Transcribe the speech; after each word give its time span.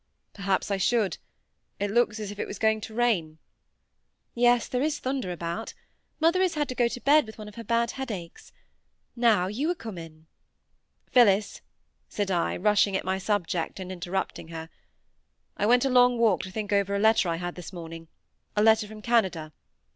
"Perhaps 0.33 0.71
I 0.71 0.77
should. 0.77 1.19
It 1.79 1.91
looks 1.91 2.19
as 2.19 2.31
if 2.31 2.39
it 2.39 2.47
was 2.47 2.57
going 2.57 2.81
to 2.81 2.93
rain." 2.95 3.37
"Yes; 4.33 4.67
there 4.67 4.81
is 4.81 4.97
thunder 4.97 5.31
about. 5.31 5.75
Mother 6.19 6.41
has 6.41 6.55
had 6.55 6.67
to 6.69 6.73
go 6.73 6.87
to 6.87 6.99
bed 6.99 7.27
with 7.27 7.37
one 7.37 7.47
of 7.47 7.53
her 7.53 7.63
bad 7.63 7.91
headaches. 7.91 8.51
Now 9.15 9.45
you 9.45 9.69
are 9.69 9.75
come 9.75 9.99
in— 9.99 10.25
"Phillis," 11.11 11.61
said 12.09 12.31
I, 12.31 12.57
rushing 12.57 12.97
at 12.97 13.05
my 13.05 13.19
subject 13.19 13.79
and 13.79 13.91
interrupting 13.91 14.47
her, 14.47 14.71
"I 15.55 15.67
went 15.67 15.85
a 15.85 15.89
long 15.91 16.17
walk 16.17 16.41
to 16.45 16.51
think 16.51 16.73
over 16.73 16.95
a 16.95 16.99
letter 16.99 17.29
I 17.29 17.35
had 17.35 17.53
this 17.53 17.71
morning—a 17.71 18.63
letter 18.63 18.87
from 18.87 19.03
Canada. 19.03 19.53